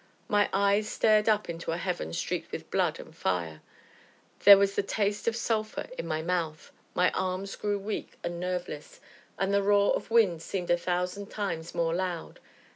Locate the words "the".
4.73-4.81, 9.53-9.61